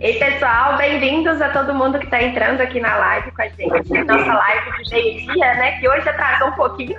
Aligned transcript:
Ei, 0.00 0.18
pessoal, 0.18 0.78
bem-vindos 0.78 1.42
a 1.42 1.50
todo 1.50 1.74
mundo 1.74 1.98
que 1.98 2.06
está 2.06 2.22
entrando 2.22 2.62
aqui 2.62 2.80
na 2.80 2.96
live 2.96 3.30
com 3.32 3.42
a 3.42 3.48
gente. 3.48 4.04
Nossa 4.04 4.32
live 4.32 4.82
de 4.82 4.90
meio-dia, 4.94 5.54
né? 5.56 5.72
Que 5.78 5.86
hoje 5.90 6.08
atrasou 6.08 6.48
um 6.48 6.52
pouquinho. 6.52 6.96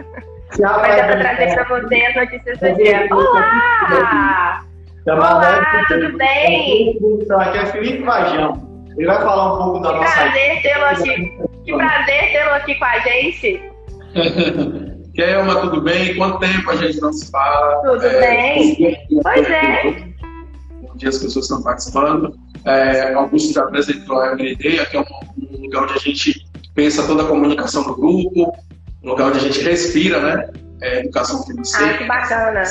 Tchau, 0.56 0.80
Mas 0.82 1.00
eu 1.00 1.08
vou 1.08 1.18
trazer 1.18 1.54
para 1.56 1.64
você 1.64 1.96
as 1.96 2.16
notícias 2.16 2.60
do 2.60 2.76
dia. 2.76 3.08
Olá! 3.10 4.64
Olá, 5.08 5.86
tudo 5.88 6.16
bem? 6.16 7.00
Aqui 7.40 7.58
é 7.58 7.66
Felipe 7.66 8.04
Vajão. 8.04 8.70
Ele 8.96 9.08
vai 9.08 9.18
falar 9.18 9.56
um 9.56 9.58
pouco 9.58 9.80
da 9.80 9.94
que 9.94 9.96
nossa. 9.96 10.16
Prazer 10.22 10.62
tê-lo 10.62 10.86
aqui. 10.86 11.38
Que 11.66 11.74
prazer 11.74 12.32
tê-lo 12.34 12.52
aqui 12.52 12.76
com 12.76 12.86
a 12.86 13.00
gente. 13.00 13.72
Kelma, 15.16 15.56
tudo 15.62 15.82
bem? 15.82 16.16
Quanto 16.18 16.38
tempo 16.38 16.70
a 16.70 16.76
gente 16.76 17.02
não 17.02 17.12
se 17.12 17.32
fala? 17.32 17.82
Tudo 17.82 18.06
é, 18.06 18.20
bem? 18.20 18.98
Pois 19.24 19.50
é. 19.50 19.84
Bom 20.82 20.96
dia, 20.98 21.10
as 21.10 21.18
pessoas 21.18 21.46
estão 21.46 21.64
participando. 21.64 22.51
É, 22.66 23.14
Augusto 23.14 23.54
já 23.54 23.64
apresentou 23.64 24.20
a 24.20 24.34
MLD, 24.34 24.80
aqui 24.80 24.98
é 24.98 25.00
um, 25.00 25.04
um, 25.04 25.62
lugar 25.62 25.84
onde 25.84 25.94
a 25.94 25.98
gente 25.98 26.46
pensa 26.76 27.06
toda 27.08 27.24
a 27.24 27.28
comunicação 27.28 27.84
do 27.84 27.96
grupo, 27.96 28.54
um 29.04 29.10
lugar 29.10 29.30
onde 29.30 29.40
a 29.40 29.42
gente 29.42 29.62
respira, 29.62 30.20
né? 30.22 30.50
É, 30.82 31.00
educação 31.00 31.44
financeira. 31.44 31.94
Ah, 31.94 31.98
que 31.98 32.06
bacana. 32.06 32.64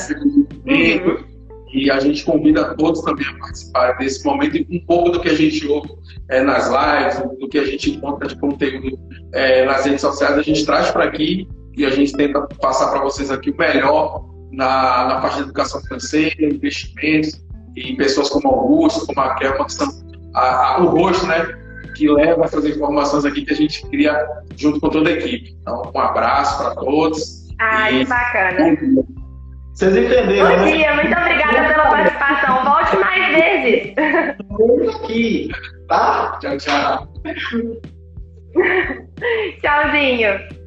Uhum. 0.66 1.30
E 1.72 1.90
a 1.90 2.00
gente 2.00 2.24
convida 2.24 2.74
todos 2.74 3.00
também 3.02 3.26
a 3.26 3.38
participar 3.38 3.92
desse 3.92 4.24
momento 4.24 4.56
e 4.56 4.66
um 4.70 4.84
pouco 4.86 5.10
do 5.10 5.20
que 5.20 5.28
a 5.28 5.34
gente 5.34 5.66
ouve 5.68 5.90
é, 6.28 6.42
nas 6.42 6.68
lives, 6.68 7.38
do 7.38 7.48
que 7.48 7.58
a 7.58 7.64
gente 7.64 7.92
encontra 7.92 8.26
de 8.26 8.36
conteúdo 8.36 8.98
é, 9.32 9.64
nas 9.64 9.84
redes 9.84 10.00
sociais, 10.00 10.36
a 10.36 10.42
gente 10.42 10.64
traz 10.66 10.90
para 10.90 11.04
aqui 11.04 11.48
e 11.76 11.84
a 11.84 11.90
gente 11.90 12.12
tenta 12.12 12.40
passar 12.60 12.90
para 12.90 13.02
vocês 13.02 13.30
aqui 13.30 13.50
o 13.50 13.56
melhor 13.56 14.24
na, 14.50 15.06
na 15.06 15.20
parte 15.20 15.36
de 15.36 15.42
educação 15.42 15.80
financeira, 15.82 16.44
investimentos, 16.44 17.40
e 17.76 17.96
pessoas 17.96 18.28
como 18.28 18.48
Augusto, 18.48 19.06
como 19.06 19.20
a 19.20 19.34
Kelma, 19.34 19.64
que 19.64 19.72
são 19.72 19.88
a, 20.34 20.74
a, 20.74 20.80
o 20.80 20.86
rosto, 20.88 21.26
né, 21.26 21.46
que 21.94 22.08
leva 22.08 22.44
essas 22.44 22.64
informações 22.64 23.24
aqui 23.24 23.44
que 23.44 23.52
a 23.52 23.56
gente 23.56 23.86
cria 23.88 24.26
junto 24.56 24.80
com 24.80 24.88
toda 24.88 25.10
a 25.10 25.12
equipe. 25.12 25.56
Então, 25.60 25.90
um 25.94 25.98
abraço 25.98 26.62
para 26.62 26.74
todos. 26.76 27.48
Ah, 27.58 27.88
que 27.88 28.04
bacana. 28.06 28.76
Vocês 29.74 29.96
entenderam, 29.96 30.50
Bom 30.50 30.56
né? 30.64 30.72
dia, 30.72 30.94
muito 30.94 31.18
obrigada 31.18 31.68
pela 31.68 31.88
participação. 31.88 32.64
Volte 32.64 32.96
mais 32.96 33.34
vezes. 33.34 33.94
Vamos 34.48 34.96
aqui, 34.96 35.48
tá? 35.88 36.38
Tchau, 36.40 36.56
tchau. 36.58 37.08
Tchauzinho. 39.60 40.60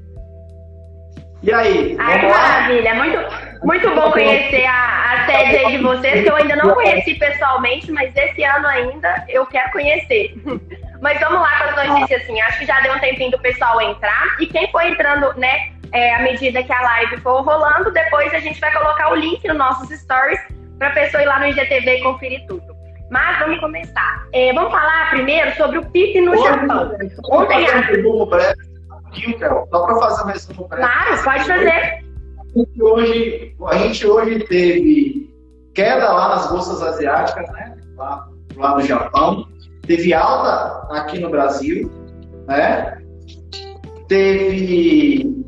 E 1.43 1.51
aí? 1.51 1.97
Ai, 1.99 2.19
que 2.19 2.27
maravilha. 2.27 2.95
Muito, 2.95 3.17
muito 3.63 3.89
bom 3.95 4.11
conhecer 4.11 4.65
a, 4.65 5.13
a 5.13 5.25
sede 5.25 5.57
aí 5.57 5.77
de 5.77 5.83
vocês, 5.83 6.23
que 6.23 6.29
eu 6.29 6.35
ainda 6.35 6.55
não 6.55 6.73
conheci 6.73 7.15
pessoalmente, 7.15 7.91
mas 7.91 8.15
esse 8.15 8.43
ano 8.43 8.67
ainda 8.67 9.25
eu 9.29 9.45
quero 9.45 9.71
conhecer. 9.71 10.33
Mas 11.01 11.19
vamos 11.19 11.41
lá 11.41 11.57
com 11.57 11.81
as 11.81 11.89
notícias, 11.89 12.21
assim. 12.21 12.39
Acho 12.39 12.59
que 12.59 12.65
já 12.65 12.79
deu 12.79 12.93
um 12.93 12.99
tempinho 12.99 13.29
do 13.29 13.39
pessoal 13.39 13.81
entrar. 13.81 14.37
E 14.39 14.45
quem 14.45 14.71
for 14.71 14.81
entrando, 14.83 15.37
né, 15.37 15.73
é, 15.91 16.15
à 16.15 16.19
medida 16.21 16.63
que 16.63 16.71
a 16.71 16.81
live 16.81 17.17
for 17.17 17.41
rolando, 17.41 17.91
depois 17.91 18.33
a 18.33 18.39
gente 18.39 18.57
vai 18.61 18.71
colocar 18.71 19.11
o 19.11 19.15
link 19.15 19.45
nos 19.45 19.57
nossos 19.57 19.89
stories 19.89 20.39
para 20.79 20.87
a 20.87 20.91
pessoa 20.91 21.21
ir 21.21 21.25
lá 21.25 21.39
no 21.39 21.47
IGTV 21.47 21.97
e 21.97 22.03
conferir 22.03 22.47
tudo. 22.47 22.73
Mas 23.11 23.37
vamos 23.37 23.59
começar. 23.59 24.23
É, 24.31 24.53
vamos 24.53 24.71
falar 24.71 25.09
primeiro 25.09 25.53
sobre 25.57 25.79
o 25.79 25.85
PIB 25.91 26.21
no 26.21 26.41
Japão. 26.41 26.95
Ontem 27.29 27.65
a... 27.65 27.83
Só 29.69 29.85
para 29.85 29.99
fazer 29.99 30.23
um 30.23 30.27
resumo 30.27 30.67
breve. 30.69 30.87
Claro, 30.87 31.23
pode 31.23 31.43
fazer 31.43 32.02
gente 32.55 32.83
hoje, 32.83 33.55
a 33.67 33.77
gente 33.77 34.07
hoje 34.07 34.39
teve 34.45 35.23
queda 35.73 36.11
lá 36.11 36.29
nas 36.29 36.49
bolsas 36.49 36.81
asiáticas, 36.81 37.49
né? 37.51 37.75
Lá, 37.97 38.27
lá 38.55 38.75
no 38.75 38.81
Japão. 38.81 39.47
Teve 39.85 40.13
alta 40.13 40.87
aqui 40.97 41.19
no 41.19 41.29
Brasil, 41.29 41.91
né? 42.47 42.97
Teve 44.07 45.43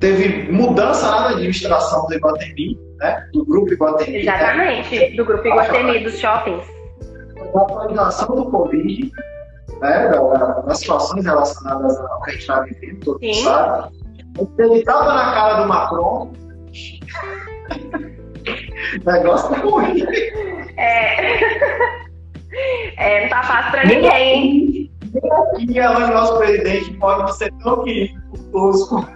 teve 0.00 0.50
mudança 0.52 1.10
na 1.10 1.28
administração 1.30 2.06
do 2.06 2.14
Iguatemi, 2.14 2.78
né? 2.98 3.28
Do 3.32 3.44
grupo 3.44 3.72
Iguatemi. 3.72 4.12
Né? 4.12 4.18
Exatamente, 4.20 4.98
né? 4.98 5.10
do 5.10 5.24
grupo 5.24 5.46
Iguatemi, 5.46 5.98
dos 6.04 6.18
shoppings. 6.18 6.64
A 7.54 7.60
atualização 7.60 8.36
do 8.36 8.50
Covid, 8.50 9.10
né? 9.80 10.10
Das 10.66 10.78
situações 10.78 11.24
relacionadas 11.24 11.98
ao 11.98 12.22
que 12.22 12.30
a 12.30 12.32
gente 12.32 12.40
está 12.40 12.60
vivendo, 12.60 13.04
todo 13.04 13.20
mundo 13.20 13.34
sabe. 13.34 13.98
Ele 14.58 14.82
tava 14.84 15.12
na 15.14 15.32
cara 15.32 15.62
do 15.62 15.68
Macron. 15.68 16.32
o 19.06 19.10
negócio 19.10 19.50
tá 19.50 19.60
ruim. 19.60 20.04
É. 20.76 21.42
é. 22.96 23.22
Não 23.22 23.28
tá 23.28 23.42
fácil 23.42 23.70
pra 23.72 23.84
ninguém, 23.84 24.32
hein? 24.32 24.90
E 25.58 25.78
é 25.78 25.90
onde 25.90 26.12
nosso 26.12 26.38
presidente 26.38 26.92
pode 26.94 27.36
ser 27.36 27.52
tão 27.62 27.82
querido 27.82 28.20
tosco. 28.52 29.06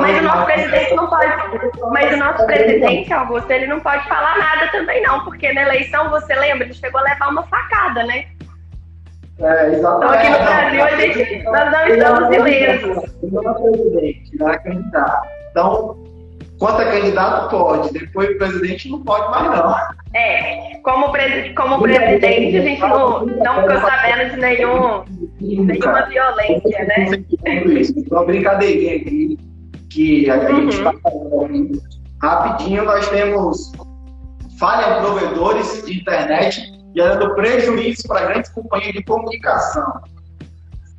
Mas 0.00 0.18
o 0.18 0.22
nosso 0.22 0.44
presidente 0.46 0.94
não 0.94 1.08
pode. 1.08 1.26
Mas 1.90 2.12
o 2.12 2.16
nosso 2.16 2.46
presidente, 2.46 3.12
Augusto, 3.12 3.50
ele 3.50 3.66
não 3.66 3.80
pode 3.80 4.06
falar 4.08 4.38
nada 4.38 4.68
também, 4.70 5.02
não, 5.02 5.24
porque 5.24 5.52
na 5.52 5.62
eleição, 5.62 6.08
você 6.10 6.34
lembra, 6.34 6.64
ele 6.64 6.74
chegou 6.74 7.00
a 7.00 7.04
levar 7.04 7.28
uma 7.28 7.42
facada, 7.44 8.04
né? 8.04 8.26
É, 9.42 9.74
exatamente. 9.74 9.82
Então, 9.82 10.10
aqui 10.10 10.28
no 10.28 10.38
Brasil, 10.38 10.84
a 10.84 10.96
gente, 10.96 11.42
nós 11.44 11.72
não 11.72 11.88
estamos 11.88 12.30
ilesos. 12.30 13.14
Não 13.22 13.50
é 13.50 13.54
presidente, 13.54 14.38
não 14.38 14.48
é 14.50 14.58
candidato. 14.58 15.28
Então, 15.50 15.98
quanto 16.58 16.82
é 16.82 17.00
candidato, 17.00 17.50
pode. 17.50 17.92
Depois, 17.92 18.30
o 18.30 18.38
presidente 18.38 18.90
não 18.90 19.02
pode 19.02 19.30
mais, 19.30 19.58
não. 19.58 19.74
É, 20.14 20.76
como, 20.82 21.10
presi 21.12 21.54
como 21.54 21.80
presidente, 21.80 22.58
a 22.58 22.62
gente 22.62 22.80
não, 22.80 23.24
não 23.24 23.62
ficou 23.62 23.80
sabendo 23.80 24.30
de 24.30 24.36
nenhum, 24.40 25.04
nenhuma 25.40 26.02
violência, 26.06 26.84
né? 26.84 27.24
Uma 28.10 28.24
brincadeirinha 28.24 28.96
aqui, 28.96 29.38
que 29.90 30.30
a 30.30 30.38
gente 30.38 30.76
está 30.76 30.92
uhum. 31.12 31.72
rapidinho, 32.20 32.84
nós 32.84 33.08
temos 33.08 33.72
falha 34.58 35.00
provedores 35.00 35.82
de 35.86 36.00
internet 36.00 36.79
gerando 36.94 37.34
prejuízo 37.34 38.02
para 38.08 38.26
grandes 38.26 38.50
companhias 38.50 38.92
de 38.92 39.04
comunicação. 39.04 40.00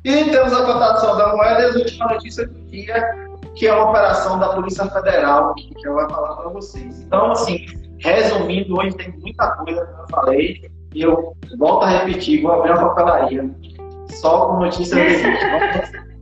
E 0.04 0.24
temos 0.24 0.52
a 0.52 0.64
cotação 0.66 1.16
da 1.16 1.36
moeda 1.36 1.62
e 1.62 1.64
as 1.66 1.76
últimas 1.76 2.12
notícias 2.12 2.50
do 2.50 2.60
dia, 2.70 3.28
que 3.54 3.66
é 3.66 3.74
uma 3.74 3.90
operação 3.90 4.38
da 4.38 4.48
Polícia 4.48 4.86
Federal, 4.86 5.54
que 5.54 5.74
eu 5.84 5.94
vou 5.94 6.08
falar 6.10 6.36
para 6.36 6.48
vocês. 6.50 7.02
Então, 7.02 7.30
assim, 7.30 7.66
resumindo, 7.98 8.76
hoje 8.78 8.96
tem 8.96 9.12
muita 9.18 9.48
coisa 9.52 9.86
que 9.86 10.00
eu 10.00 10.06
falei, 10.10 10.70
e 10.94 11.02
eu 11.02 11.36
volto 11.58 11.84
a 11.84 11.88
repetir, 11.88 12.42
vou 12.42 12.52
abrir 12.52 12.72
uma 12.72 12.94
papelaria 12.94 13.48
só 14.10 14.46
com 14.46 14.58
notícias 14.58 15.00
do 15.22 16.12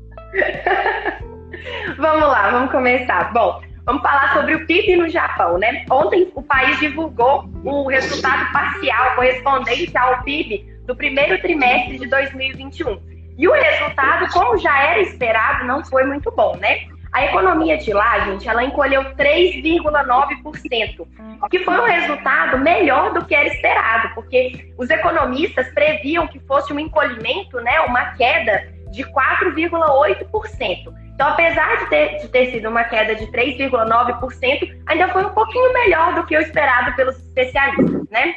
Vamos 1.99 2.23
lá, 2.23 2.51
vamos 2.51 2.71
começar. 2.71 3.33
Bom, 3.33 3.61
Vamos 3.91 4.03
falar 4.03 4.33
sobre 4.35 4.55
o 4.55 4.65
PIB 4.69 4.95
no 4.99 5.09
Japão, 5.09 5.59
né? 5.59 5.85
Ontem 5.91 6.31
o 6.37 6.41
país 6.41 6.79
divulgou 6.79 7.51
o 7.65 7.89
resultado 7.89 8.53
parcial 8.53 9.17
correspondente 9.17 9.99
ao 9.99 10.23
PIB 10.23 10.65
do 10.87 10.95
primeiro 10.95 11.43
trimestre 11.43 11.99
de 11.99 12.07
2021. 12.07 13.03
E 13.37 13.49
o 13.49 13.53
resultado, 13.53 14.33
como 14.33 14.57
já 14.59 14.81
era 14.81 15.01
esperado, 15.01 15.67
não 15.67 15.85
foi 15.85 16.05
muito 16.05 16.31
bom, 16.31 16.57
né? 16.59 16.83
A 17.13 17.25
economia 17.25 17.79
de 17.79 17.93
lá, 17.93 18.21
gente, 18.27 18.49
ela 18.49 18.63
encolheu 18.63 19.03
3,9%, 19.17 21.09
que 21.51 21.59
foi 21.65 21.81
um 21.81 21.87
resultado 21.87 22.59
melhor 22.59 23.13
do 23.13 23.25
que 23.25 23.35
era 23.35 23.49
esperado, 23.49 24.15
porque 24.15 24.73
os 24.79 24.89
economistas 24.89 25.69
previam 25.75 26.29
que 26.29 26.39
fosse 26.39 26.73
um 26.73 26.79
encolhimento, 26.79 27.61
né, 27.61 27.81
uma 27.81 28.13
queda 28.13 28.73
de 28.91 29.05
4,8%. 29.05 31.01
Então, 31.15 31.29
apesar 31.29 31.77
de 31.81 31.87
ter, 31.91 32.19
de 32.19 32.29
ter 32.29 32.51
sido 32.51 32.69
uma 32.69 32.85
queda 32.85 33.15
de 33.15 33.27
3,9%, 33.27 34.83
ainda 34.87 35.09
foi 35.09 35.25
um 35.25 35.31
pouquinho 35.31 35.73
melhor 35.75 36.15
do 36.15 36.25
que 36.25 36.37
o 36.37 36.41
esperado 36.41 36.97
pelos 36.97 37.17
especialistas, 37.19 38.09
né? 38.11 38.35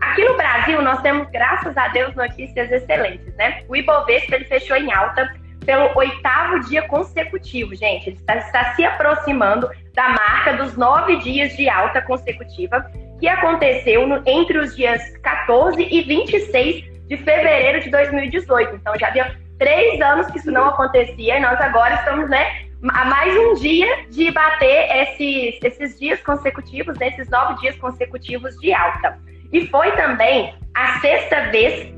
Aqui 0.00 0.24
no 0.24 0.36
Brasil, 0.36 0.80
nós 0.82 1.00
temos, 1.00 1.28
graças 1.30 1.76
a 1.76 1.88
Deus, 1.88 2.14
notícias 2.14 2.70
excelentes, 2.70 3.34
né? 3.36 3.62
O 3.68 3.74
Ibovespa 3.74 4.36
ele 4.36 4.44
fechou 4.44 4.76
em 4.76 4.92
alta 4.92 5.28
pelo 5.64 5.90
oitavo 5.96 6.60
dia 6.68 6.82
consecutivo, 6.82 7.74
gente. 7.74 8.10
Ele 8.10 8.16
está, 8.16 8.36
está 8.36 8.74
se 8.74 8.84
aproximando 8.84 9.68
da 9.92 10.08
marca 10.10 10.52
dos 10.54 10.76
nove 10.76 11.16
dias 11.16 11.56
de 11.56 11.68
alta 11.68 12.00
consecutiva, 12.00 12.90
que 13.18 13.28
aconteceu 13.28 14.06
no, 14.06 14.22
entre 14.26 14.58
os 14.58 14.76
dias 14.76 15.02
14 15.18 15.82
e 15.82 16.02
26 16.02 16.84
de 17.08 17.16
fevereiro 17.16 17.80
de 17.80 17.90
2018. 17.90 18.76
Então, 18.76 18.98
já 18.98 19.08
havia 19.08 19.36
três 19.58 20.00
anos 20.00 20.26
que 20.28 20.38
isso 20.38 20.50
não 20.50 20.68
acontecia 20.68 21.36
e 21.36 21.40
nós 21.40 21.60
agora 21.60 21.94
estamos, 21.96 22.28
né, 22.28 22.68
a 22.90 23.04
mais 23.04 23.36
um 23.36 23.54
dia 23.54 24.06
de 24.10 24.30
bater 24.30 24.88
esses, 25.02 25.58
esses 25.62 25.98
dias 25.98 26.20
consecutivos, 26.22 26.96
né, 26.98 27.14
nove 27.30 27.60
dias 27.60 27.76
consecutivos 27.76 28.56
de 28.60 28.72
alta. 28.72 29.18
E 29.52 29.66
foi 29.66 29.90
também 29.92 30.54
a 30.74 31.00
sexta 31.00 31.50
vez 31.50 31.92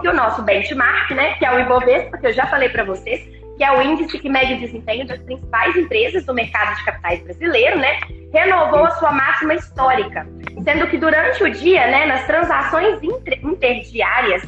que 0.00 0.08
o 0.08 0.12
nosso 0.12 0.42
benchmark, 0.42 1.10
né, 1.12 1.34
que 1.34 1.44
é 1.44 1.54
o 1.54 1.60
Ibovespa, 1.60 2.18
que 2.18 2.26
eu 2.26 2.32
já 2.32 2.46
falei 2.46 2.68
para 2.68 2.84
vocês, 2.84 3.20
que 3.56 3.64
é 3.64 3.72
o 3.72 3.80
índice 3.80 4.18
que 4.18 4.28
mede 4.28 4.54
o 4.54 4.60
desempenho 4.60 5.06
das 5.06 5.20
principais 5.20 5.74
empresas 5.76 6.24
do 6.24 6.34
mercado 6.34 6.76
de 6.76 6.84
capitais 6.84 7.22
brasileiro, 7.22 7.78
né, 7.78 7.98
renovou 8.32 8.84
a 8.84 8.90
sua 8.92 9.12
máxima 9.12 9.54
histórica. 9.54 10.26
sendo 10.64 10.88
que 10.88 10.98
durante 10.98 11.44
o 11.44 11.50
dia, 11.50 11.86
né, 11.86 12.06
nas 12.06 12.26
transações 12.26 13.00
interdiárias, 13.42 14.42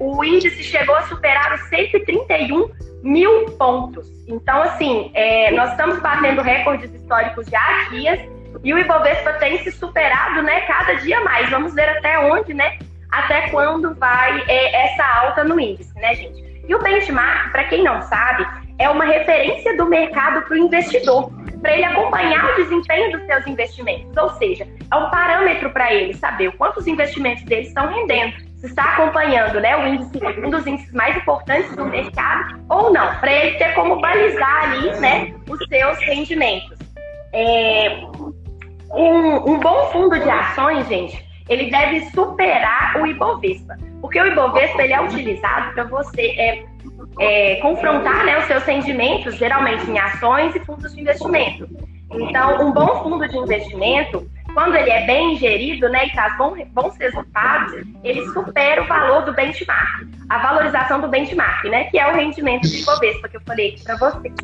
o 0.00 0.24
índice 0.24 0.64
chegou 0.64 0.96
a 0.96 1.02
superar 1.02 1.54
os 1.54 1.60
131 1.68 2.70
mil 3.02 3.44
pontos. 3.58 4.10
Então, 4.26 4.62
assim, 4.62 5.10
é, 5.14 5.50
nós 5.52 5.70
estamos 5.72 6.00
batendo 6.00 6.40
recordes 6.40 6.92
históricos 6.92 7.46
já 7.46 7.60
há 7.60 7.90
dias 7.90 8.18
e 8.64 8.72
o 8.72 8.78
Ibovespa 8.78 9.34
tem 9.34 9.62
se 9.62 9.70
superado, 9.70 10.42
né, 10.42 10.62
cada 10.62 10.94
dia 10.94 11.20
mais. 11.20 11.50
Vamos 11.50 11.74
ver 11.74 11.88
até 11.88 12.18
onde, 12.18 12.54
né, 12.54 12.78
até 13.10 13.48
quando 13.50 13.94
vai 13.94 14.42
é, 14.48 14.86
essa 14.86 15.04
alta 15.04 15.44
no 15.44 15.60
índice, 15.60 15.94
né, 15.96 16.14
gente? 16.14 16.50
E 16.66 16.74
o 16.74 16.82
benchmark, 16.82 17.50
para 17.52 17.64
quem 17.64 17.82
não 17.82 18.00
sabe, 18.02 18.46
é 18.78 18.88
uma 18.88 19.04
referência 19.04 19.76
do 19.76 19.86
mercado 19.86 20.42
para 20.42 20.54
o 20.54 20.58
investidor, 20.58 21.30
para 21.60 21.74
ele 21.74 21.84
acompanhar 21.84 22.52
o 22.52 22.56
desempenho 22.56 23.12
dos 23.12 23.26
seus 23.26 23.46
investimentos. 23.46 24.16
Ou 24.16 24.30
seja, 24.30 24.66
é 24.90 24.96
um 24.96 25.10
parâmetro 25.10 25.68
para 25.70 25.92
ele 25.92 26.14
saber 26.14 26.48
o 26.48 26.52
quanto 26.52 26.78
os 26.78 26.86
investimentos 26.86 27.44
dele 27.44 27.66
estão 27.66 27.86
rendendo, 27.86 28.49
está 28.62 28.94
acompanhando 28.94 29.60
né, 29.60 29.76
o 29.76 29.86
índice, 29.86 30.20
um 30.44 30.50
dos 30.50 30.66
índices 30.66 30.92
mais 30.92 31.16
importantes 31.16 31.74
do 31.74 31.84
mercado 31.86 32.60
ou 32.68 32.92
não, 32.92 33.14
para 33.16 33.32
ele 33.32 33.56
ter 33.56 33.74
como 33.74 34.00
balizar 34.00 34.64
ali 34.64 35.00
né, 35.00 35.34
os 35.48 35.58
seus 35.68 35.98
rendimentos. 36.00 36.78
É, 37.32 38.02
um, 38.92 39.52
um 39.52 39.60
bom 39.60 39.86
fundo 39.92 40.18
de 40.18 40.28
ações, 40.28 40.86
gente, 40.88 41.24
ele 41.48 41.70
deve 41.70 42.00
superar 42.10 43.00
o 43.00 43.06
Ibovespa. 43.06 43.76
Porque 44.00 44.20
o 44.20 44.26
Ibovespa 44.26 44.82
ele 44.82 44.92
é 44.92 45.00
utilizado 45.00 45.74
para 45.74 45.84
você 45.84 46.22
é, 46.36 46.64
é, 47.18 47.56
confrontar 47.56 48.24
né, 48.24 48.38
os 48.38 48.44
seus 48.44 48.64
rendimentos, 48.64 49.36
geralmente 49.36 49.88
em 49.90 49.98
ações 49.98 50.54
e 50.54 50.60
fundos 50.60 50.94
de 50.94 51.00
investimento. 51.00 51.68
Então, 52.12 52.68
um 52.68 52.72
bom 52.72 53.02
fundo 53.02 53.28
de 53.28 53.38
investimento, 53.38 54.28
quando 54.54 54.76
ele 54.76 54.90
é 54.90 55.06
bem 55.06 55.36
gerido 55.36 55.88
né, 55.88 56.06
e 56.06 56.12
traz 56.12 56.36
bons 56.36 56.96
resultados, 56.98 57.72
ele 58.02 58.26
supera 58.28 58.82
o 58.82 58.86
valor 58.86 59.24
do 59.24 59.32
benchmark, 59.32 60.06
a 60.28 60.38
valorização 60.38 61.00
do 61.00 61.08
benchmark, 61.08 61.64
né, 61.64 61.84
que 61.84 61.98
é 61.98 62.10
o 62.10 62.14
rendimento 62.14 62.68
do 62.68 62.74
Ibovespa, 62.74 63.28
que 63.28 63.36
eu 63.36 63.42
falei 63.46 63.70
aqui 63.70 63.84
para 63.84 63.96
vocês. 63.96 64.34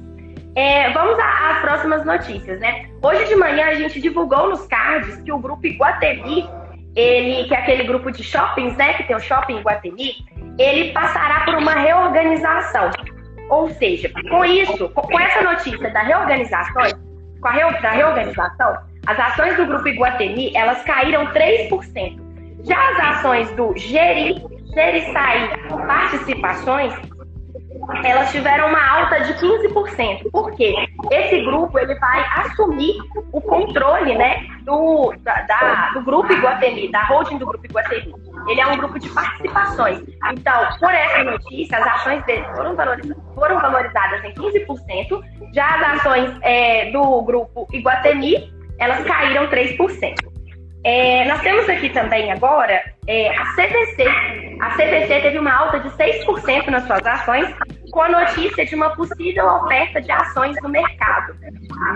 É, 0.56 0.91
vamos 0.91 1.19
às 1.19 1.61
próximas 1.61 2.03
notícias, 2.06 2.58
né? 2.61 2.87
Hoje 3.03 3.26
de 3.26 3.37
manhã 3.37 3.67
a 3.67 3.75
gente 3.75 4.00
divulgou 4.00 4.49
nos 4.49 4.67
cards 4.67 5.20
que 5.20 5.31
o 5.31 5.38
grupo 5.38 5.67
Iguatemi, 5.67 6.49
ele, 6.94 7.47
que 7.47 7.55
é 7.55 7.59
aquele 7.59 7.85
grupo 7.85 8.11
de 8.11 8.23
shoppings, 8.23 8.75
né? 8.75 8.94
Que 8.94 9.02
tem 9.02 9.14
o 9.14 9.20
shopping 9.20 9.59
Iguatemi, 9.59 10.14
ele 10.59 10.93
passará 10.93 11.44
por 11.44 11.56
uma 11.56 11.75
reorganização. 11.75 12.91
Ou 13.50 13.69
seja, 13.69 14.11
com 14.31 14.47
isso, 14.47 14.88
com 14.88 15.20
essa 15.20 15.43
notícia 15.43 15.91
da 15.91 16.00
reorganização, 16.00 16.85
com 17.38 17.49
a 17.49 17.52
re, 17.52 17.82
da 17.82 17.91
reorganização, 17.91 18.79
as 19.06 19.19
ações 19.19 19.56
do 19.56 19.67
grupo 19.67 19.88
Iguatemi, 19.88 20.53
elas 20.55 20.82
caíram 20.82 21.26
3%. 21.26 22.26
Já 22.64 22.91
as 22.91 23.17
ações 23.17 23.50
do 23.53 23.76
Geri, 23.76 24.43
Geriçaí 24.75 25.49
Participações, 25.69 26.93
elas 28.05 28.32
tiveram 28.32 28.69
uma 28.69 28.99
alta 28.99 29.20
de 29.20 29.35
15%. 29.35 30.31
Por 30.32 30.50
quê? 30.53 30.75
Esse 31.11 31.41
grupo 31.44 31.79
ele 31.79 31.94
vai 31.94 32.26
assumir 32.38 32.97
o 33.32 33.41
controle 33.41 34.17
né, 34.17 34.44
do, 34.62 35.14
da, 35.20 35.43
da, 35.43 35.91
do 35.94 36.02
grupo 36.02 36.32
Iguatemi, 36.32 36.91
da 36.91 37.05
holding 37.05 37.38
do 37.38 37.47
grupo 37.47 37.64
Iguatemi. 37.64 38.12
Ele 38.49 38.61
é 38.61 38.67
um 38.67 38.76
grupo 38.76 38.99
de 38.99 39.09
participações. 39.11 40.02
Então, 40.32 40.69
por 40.81 40.91
essa 40.93 41.23
notícia, 41.23 41.79
as 41.79 41.87
ações 41.94 42.25
dele 42.25 42.44
foram 42.56 42.75
valorizadas, 42.75 43.25
foram 43.35 43.61
valorizadas 43.61 44.25
em 44.25 44.32
15%. 44.32 45.23
Já 45.55 45.69
as 45.76 46.00
ações 46.00 46.37
é, 46.43 46.91
do 46.91 47.23
grupo 47.23 47.69
Iguatemi, 47.73 48.56
elas 48.78 49.02
caíram 49.05 49.49
3%. 49.49 50.37
É, 50.84 51.25
nós 51.25 51.40
temos 51.40 51.69
aqui 51.69 51.88
também 51.90 52.31
agora 52.31 52.81
é, 53.08 53.37
a 53.37 53.44
CVC. 53.55 54.05
A 54.61 54.70
CVC 54.70 55.20
teve 55.20 55.38
uma 55.38 55.52
alta 55.52 55.81
de 55.81 55.88
6% 55.90 56.69
nas 56.69 56.87
suas 56.87 57.05
ações, 57.05 57.52
com 57.90 58.02
a 58.02 58.08
notícia 58.08 58.64
de 58.64 58.75
uma 58.76 58.90
possível 58.90 59.46
oferta 59.46 60.00
de 60.00 60.12
ações 60.12 60.56
no 60.62 60.69
mercado. 60.69 61.34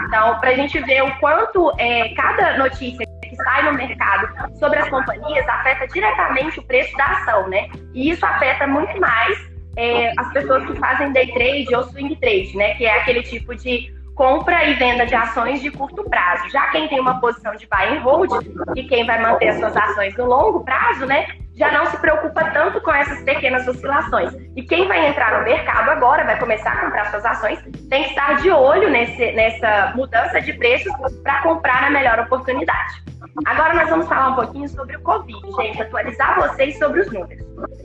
Então, 0.07 0.41
para 0.41 0.51
a 0.51 0.55
gente 0.55 0.77
ver 0.81 1.05
o 1.05 1.19
quanto 1.21 1.73
é, 1.79 2.09
cada 2.15 2.59
notícia 2.59 3.07
que 3.23 3.37
sai 3.37 3.71
no 3.71 3.75
mercado 3.75 4.29
sobre 4.59 4.81
as 4.81 4.89
companhias 4.89 5.49
afeta 5.49 5.87
diretamente 5.87 6.59
o 6.59 6.63
preço 6.65 6.97
da 6.97 7.05
ação, 7.05 7.49
né? 7.49 7.69
E 7.95 8.11
isso 8.11 8.27
afeta 8.27 8.67
muito 8.67 8.99
mais 9.01 9.39
é, 9.77 10.13
as 10.19 10.33
pessoas 10.33 10.67
que 10.67 10.75
fazem 10.81 11.13
day 11.13 11.31
trade 11.33 11.73
ou 11.77 11.85
swing 11.85 12.17
trade, 12.17 12.57
né? 12.57 12.75
Que 12.75 12.87
é 12.87 12.97
aquele 12.97 13.23
tipo 13.23 13.55
de 13.55 14.00
compra 14.21 14.65
e 14.67 14.75
venda 14.75 15.07
de 15.07 15.15
ações 15.15 15.63
de 15.63 15.71
curto 15.71 16.05
prazo. 16.05 16.51
Já 16.51 16.67
quem 16.67 16.87
tem 16.89 17.01
uma 17.01 17.19
posição 17.23 17.57
de 17.57 17.67
buy 17.67 17.97
and 17.97 18.03
hold 18.03 18.31
e 18.77 18.83
quem 18.85 19.07
vai 19.07 19.19
manter 19.23 19.49
as 19.49 19.59
suas 19.59 19.75
ações 19.75 20.15
no 20.15 20.27
longo 20.27 20.63
prazo, 20.63 21.07
né, 21.07 21.27
já 21.57 21.73
não 21.73 21.87
se 21.87 21.97
preocupa 21.97 22.45
tanto 22.51 22.83
com 22.83 22.93
essas 22.93 23.23
pequenas 23.23 23.67
oscilações. 23.67 24.35
E 24.55 24.63
quem 24.63 24.87
vai 24.87 25.09
entrar 25.09 25.39
no 25.39 25.45
mercado 25.45 25.89
agora, 25.89 26.25
vai 26.25 26.39
começar 26.39 26.71
a 26.71 26.81
comprar 26.85 27.07
suas 27.07 27.25
ações, 27.25 27.63
tem 27.89 28.03
que 28.05 28.11
estar 28.11 28.37
de 28.43 28.51
olho 28.51 28.91
nesse, 28.91 29.33
nessa 29.33 29.95
mudança 29.97 30.39
de 30.43 30.53
preços 30.53 30.93
para 31.23 31.41
comprar 31.41 31.81
na 31.81 31.89
melhor 31.89 32.19
oportunidade. 32.19 33.03
Agora 33.47 33.73
nós 33.73 33.89
vamos 33.89 34.07
falar 34.07 34.33
um 34.33 34.35
pouquinho 34.35 34.69
sobre 34.69 34.97
o 34.97 35.01
Covid, 35.01 35.41
gente, 35.63 35.81
atualizar 35.81 36.37
vocês 36.37 36.79
sobre 36.79 37.01
os 37.01 37.11
números. 37.11 37.43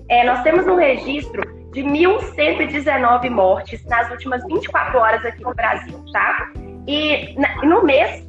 É, 0.10 0.26
nós 0.26 0.44
temos 0.44 0.68
um 0.68 0.76
registro 0.76 1.55
de 1.76 1.84
1.119 1.84 3.30
mortes 3.30 3.86
nas 3.86 4.10
últimas 4.10 4.44
24 4.46 4.98
horas 4.98 5.24
aqui 5.26 5.44
no 5.44 5.54
Brasil, 5.54 6.04
tá? 6.14 6.50
E 6.88 7.36
no 7.64 7.84
mês, 7.84 8.26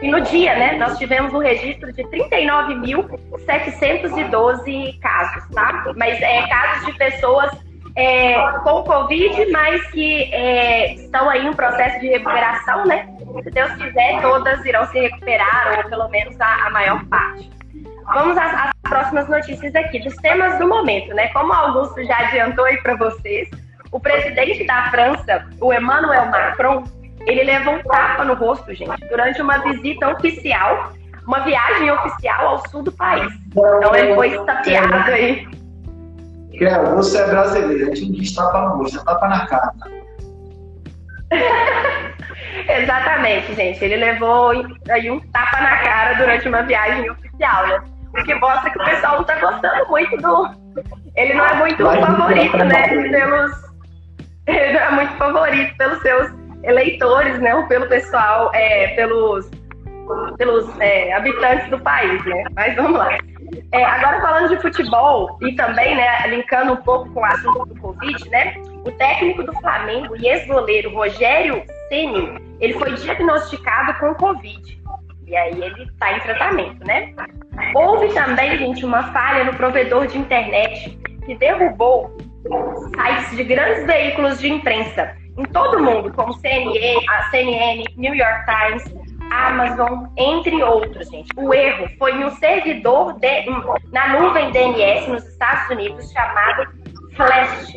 e 0.00 0.10
no 0.10 0.22
dia, 0.22 0.56
né, 0.56 0.78
nós 0.78 0.96
tivemos 0.96 1.34
um 1.34 1.38
registro 1.38 1.92
de 1.92 2.02
39.712 2.04 4.98
casos, 5.00 5.46
tá? 5.50 5.84
Mas 5.96 6.18
é 6.22 6.48
casos 6.48 6.86
de 6.86 6.94
pessoas 6.94 7.50
é, 7.94 8.36
com 8.64 8.82
Covid, 8.84 9.50
mas 9.50 9.86
que 9.90 10.32
é, 10.32 10.94
estão 10.94 11.28
aí 11.28 11.46
em 11.46 11.52
processo 11.52 12.00
de 12.00 12.08
recuperação, 12.08 12.86
né? 12.86 13.06
Se 13.42 13.50
Deus 13.50 13.70
quiser, 13.74 14.22
todas 14.22 14.64
irão 14.64 14.86
se 14.86 14.98
recuperar, 14.98 15.74
ou 15.76 15.84
pelo 15.90 16.08
menos 16.08 16.40
a, 16.40 16.68
a 16.68 16.70
maior 16.70 17.04
parte. 17.04 17.50
Vamos 18.06 18.36
às, 18.36 18.54
às, 18.54 18.72
próximas 18.82 19.28
notícias 19.28 19.74
aqui, 19.74 20.00
dos 20.00 20.14
temas 20.16 20.58
do 20.58 20.68
momento, 20.68 21.14
né? 21.14 21.28
Como 21.28 21.50
o 21.50 21.56
Augusto 21.56 22.04
já 22.04 22.18
adiantou 22.18 22.64
aí 22.64 22.76
para 22.78 22.96
vocês, 22.96 23.48
o 23.90 23.98
presidente 23.98 24.66
da 24.66 24.90
França, 24.90 25.46
o 25.60 25.72
Emmanuel 25.72 26.26
Macron, 26.26 26.84
ele 27.26 27.44
levou 27.44 27.74
um 27.74 27.82
tapa 27.82 28.24
no 28.24 28.34
rosto, 28.34 28.74
gente, 28.74 29.06
durante 29.08 29.40
uma 29.40 29.58
visita 29.58 30.08
oficial, 30.10 30.92
uma 31.26 31.40
viagem 31.40 31.90
oficial 31.90 32.48
ao 32.48 32.68
sul 32.68 32.82
do 32.82 32.92
país. 32.92 33.32
Então 33.50 33.94
ele 33.94 34.14
foi 34.14 34.34
estapeado 34.34 35.10
aí. 35.10 35.48
Quero, 36.58 36.96
você 36.96 37.18
é 37.18 37.26
brasileiro, 37.28 37.92
a 37.92 37.94
gente 37.94 38.20
diz 38.20 38.34
tapa 38.34 38.60
no 38.60 38.76
rosto, 38.76 38.98
é 39.00 39.04
tapa 39.04 39.28
na 39.28 39.46
cara. 39.46 39.72
Exatamente, 42.68 43.54
gente. 43.54 43.82
Ele 43.82 43.96
levou 43.96 44.50
aí 44.90 45.10
um 45.10 45.20
tapa 45.30 45.60
na 45.60 45.78
cara 45.78 46.14
durante 46.14 46.48
uma 46.48 46.62
viagem 46.62 47.10
oficial, 47.10 47.66
né? 47.66 47.82
O 48.12 48.24
que 48.24 48.34
mostra 48.34 48.70
que 48.70 48.78
o 48.78 48.84
pessoal 48.84 49.16
não 49.16 49.24
tá 49.24 49.38
gostando 49.38 49.88
muito 49.88 50.16
do. 50.18 50.50
Ele 51.16 51.34
não 51.34 51.46
é 51.46 51.54
muito 51.54 51.82
Vai 51.82 52.00
favorito, 52.00 52.56
né? 52.58 52.88
Pelos. 52.88 53.72
Ele 54.46 54.72
não 54.72 54.80
é 54.80 54.90
muito 54.90 55.12
favorito 55.14 55.76
pelos 55.76 56.02
seus 56.02 56.28
eleitores, 56.64 57.38
né? 57.38 57.54
Ou 57.54 57.66
pelo 57.68 57.88
pessoal, 57.88 58.50
é, 58.54 58.88
pelos, 58.88 59.48
pelos 60.36 60.80
é, 60.80 61.12
habitantes 61.12 61.68
do 61.70 61.78
país, 61.78 62.24
né? 62.24 62.44
Mas 62.54 62.74
vamos 62.74 62.98
lá. 62.98 63.16
É, 63.72 63.84
agora 63.84 64.20
falando 64.20 64.48
de 64.48 64.62
futebol 64.62 65.38
e 65.42 65.54
também, 65.54 65.94
né, 65.94 66.26
linkando 66.28 66.72
um 66.72 66.76
pouco 66.76 67.10
com 67.12 67.20
o 67.20 67.24
assunto 67.24 67.66
do 67.66 67.80
Covid, 67.80 68.30
né? 68.30 68.54
O 68.84 68.90
técnico 68.92 69.42
do 69.42 69.52
Flamengo 69.54 70.16
e 70.16 70.26
ex-goleiro 70.26 70.94
Rogério 70.94 71.62
Ceni, 71.88 72.40
ele 72.60 72.74
foi 72.74 72.92
diagnosticado 72.94 73.98
com 73.98 74.14
Covid. 74.14 74.82
E 75.26 75.36
aí 75.36 75.62
ele 75.62 75.84
está 75.84 76.16
em 76.16 76.20
tratamento, 76.20 76.86
né? 76.86 77.12
Houve 77.74 78.12
também, 78.14 78.58
gente, 78.58 78.84
uma 78.84 79.12
falha 79.12 79.44
no 79.44 79.54
provedor 79.54 80.06
de 80.06 80.18
internet 80.18 80.98
que 81.24 81.34
derrubou 81.36 82.16
sites 82.94 83.36
de 83.36 83.44
grandes 83.44 83.86
veículos 83.86 84.40
de 84.40 84.50
imprensa 84.50 85.14
em 85.38 85.44
todo 85.44 85.78
o 85.78 85.82
mundo, 85.82 86.12
como 86.12 86.32
CNN, 86.34 87.04
a 87.08 87.30
CNN, 87.30 87.84
New 87.96 88.14
York 88.14 88.44
Times, 88.44 88.94
Amazon, 89.30 90.06
entre 90.16 90.62
outros, 90.62 91.08
gente. 91.08 91.28
O 91.36 91.54
erro 91.54 91.88
foi 91.98 92.12
em 92.12 92.24
um 92.24 92.30
servidor 92.30 93.14
de, 93.14 93.44
na 93.90 94.20
nuvem 94.20 94.50
DNS 94.50 95.08
nos 95.08 95.26
Estados 95.26 95.70
Unidos 95.70 96.12
chamado 96.12 96.70
Flash. 97.16 97.72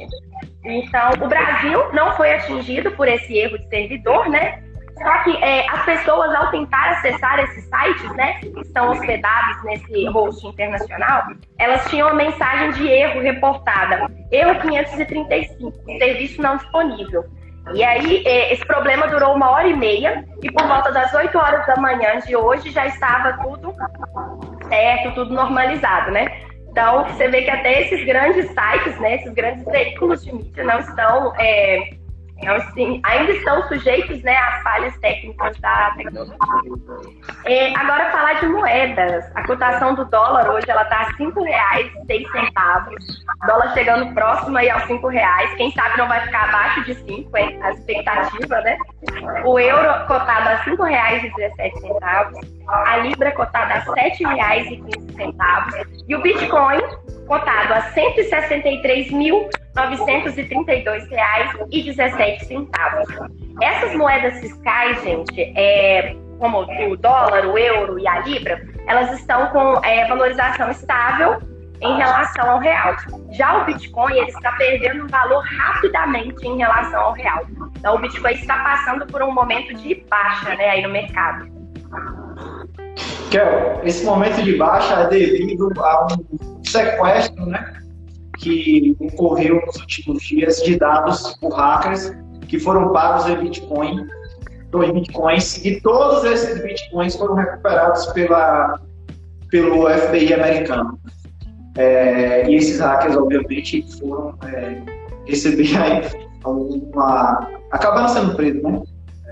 Então, 0.66 1.12
o 1.22 1.28
Brasil 1.28 1.94
não 1.94 2.14
foi 2.14 2.34
atingido 2.34 2.92
por 2.92 3.08
esse 3.08 3.38
erro 3.38 3.58
de 3.58 3.70
servidor, 3.70 4.28
né? 4.30 4.62
Só 4.98 5.24
que 5.24 5.36
é, 5.44 5.68
as 5.70 5.84
pessoas, 5.84 6.34
ao 6.34 6.52
tentar 6.52 6.92
acessar 6.92 7.40
esses 7.40 7.66
sites, 7.66 8.16
né, 8.16 8.40
que 8.40 8.48
estão 8.62 8.92
hospedados 8.92 9.64
nesse 9.64 10.06
host 10.08 10.48
internacional, 10.48 11.24
elas 11.60 11.86
tinham 11.90 12.08
a 12.08 12.14
mensagem 12.14 12.72
de 12.72 12.88
erro 12.88 13.22
reportada. 13.22 14.10
Erro 14.32 14.60
535, 14.62 15.74
serviço 16.00 16.42
não 16.42 16.58
disponível. 16.58 17.26
E 17.74 17.84
aí, 17.84 18.24
é, 18.26 18.54
esse 18.54 18.66
problema 18.66 19.08
durou 19.08 19.34
uma 19.34 19.50
hora 19.50 19.68
e 19.68 19.76
meia, 19.76 20.24
e 20.42 20.52
por 20.52 20.66
volta 20.68 20.92
das 20.92 21.14
8 21.14 21.36
horas 21.38 21.66
da 21.66 21.76
manhã 21.78 22.20
de 22.20 22.36
hoje 22.36 22.70
já 22.70 22.86
estava 22.86 23.34
tudo 23.44 23.74
certo, 24.70 25.16
tudo 25.16 25.34
normalizado, 25.34 26.12
né? 26.12 26.26
Então, 26.70 27.06
você 27.06 27.28
vê 27.28 27.42
que 27.42 27.50
até 27.50 27.82
esses 27.82 28.06
grandes 28.06 28.48
sites, 28.48 29.00
né, 29.00 29.16
esses 29.16 29.34
grandes 29.34 29.66
veículos 29.66 30.24
de 30.24 30.34
mídia 30.34 30.64
não 30.64 30.80
estão 30.80 31.34
é, 31.38 31.96
então, 32.38 32.56
assim, 32.56 33.00
ainda 33.04 33.32
estão 33.32 33.68
sujeitos 33.68 34.22
né, 34.24 34.36
às 34.36 34.62
falhas 34.62 34.96
técnicas 35.00 35.58
da 35.60 35.92
tecnologia. 35.96 36.38
É, 37.46 37.74
agora, 37.76 38.12
falar 38.12 38.34
de 38.34 38.48
moedas. 38.48 39.26
A 39.36 39.48
cotação 39.48 39.96
do 39.96 40.04
dólar 40.06 40.50
hoje 40.50 40.70
ela 40.70 40.84
está 40.84 40.98
a 40.98 41.04
R$ 41.04 41.26
5,06. 41.26 42.32
Dólar 43.48 43.74
chegando 43.74 44.14
próximo 44.14 44.58
aí 44.58 44.70
aos 44.70 44.84
R$ 44.84 45.00
5,00. 45.00 45.56
Quem 45.56 45.72
sabe 45.72 45.98
não 45.98 46.08
vai 46.08 46.22
ficar 46.22 46.50
abaixo 46.50 46.84
de 46.84 46.94
5, 46.96 47.38
hein? 47.38 47.60
A 47.64 47.72
expectativa, 47.72 48.62
né? 48.62 48.78
O 49.46 49.58
euro 49.58 50.06
cotado 50.08 50.50
a 50.50 50.56
R$ 50.56 50.72
5,17. 50.76 52.55
A 52.68 52.98
Libra 52.98 53.32
cotada 53.32 53.76
a 53.76 53.80
R$ 53.80 53.86
7,15. 54.12 56.04
E 56.08 56.16
o 56.16 56.22
Bitcoin 56.22 56.82
cotado 57.28 57.74
a 57.74 57.80
R$ 57.80 57.92
163.932,17. 59.76 62.68
Essas 63.62 63.94
moedas 63.96 64.40
fiscais, 64.40 65.04
gente, 65.04 65.54
é, 65.56 66.16
como 66.40 66.60
o 66.60 66.98
dólar, 66.98 67.46
o 67.48 67.58
euro 67.58 67.98
e 68.00 68.08
a 68.08 68.20
libra, 68.20 68.62
elas 68.88 69.12
estão 69.20 69.48
com 69.48 69.84
é, 69.84 70.08
valorização 70.08 70.70
estável 70.70 71.40
em 71.82 71.98
relação 71.98 72.52
ao 72.52 72.60
real. 72.60 72.96
Já 73.32 73.62
o 73.62 73.66
Bitcoin 73.66 74.18
ele 74.18 74.30
está 74.30 74.52
perdendo 74.54 75.08
valor 75.08 75.44
rapidamente 75.44 76.48
em 76.48 76.58
relação 76.58 77.00
ao 77.00 77.14
real. 77.14 77.46
Então 77.78 77.96
o 77.96 78.00
Bitcoin 78.00 78.34
está 78.34 78.64
passando 78.64 79.06
por 79.08 79.22
um 79.22 79.32
momento 79.32 79.74
de 79.76 80.04
baixa 80.10 80.56
né, 80.56 80.70
aí 80.70 80.82
no 80.82 80.90
mercado. 80.90 81.54
Kel, 83.36 83.82
esse 83.84 84.06
momento 84.06 84.42
de 84.42 84.56
baixa 84.56 84.94
é 84.94 85.08
devido 85.10 85.70
a 85.78 86.08
um 86.14 86.64
sequestro 86.64 87.46
né, 87.46 87.74
que 88.38 88.96
ocorreu 88.98 89.62
nos 89.66 89.76
últimos 89.76 90.24
dias 90.24 90.62
de 90.64 90.80
dados 90.80 91.36
por 91.42 91.52
hackers 91.54 92.14
que 92.48 92.58
foram 92.58 92.94
pagos 92.94 93.28
em 93.28 93.36
Bitcoin, 93.36 94.08
dois 94.70 94.90
Bitcoins, 94.92 95.66
e 95.66 95.82
todos 95.82 96.24
esses 96.24 96.64
Bitcoins 96.64 97.18
foram 97.18 97.36
recuperados 97.36 98.06
pela, 98.14 98.80
pelo 99.50 99.90
FBI 99.90 100.34
americano. 100.34 100.98
É, 101.78 102.50
e 102.50 102.56
esses 102.56 102.80
hackers, 102.80 103.18
obviamente, 103.18 103.86
foram 104.00 104.38
é, 104.46 104.82
receber 105.26 105.76
aí 105.78 106.02
uma. 106.46 107.50
acabaram 107.72 108.08
sendo 108.08 108.36
presos, 108.36 108.64
né? 108.64 108.82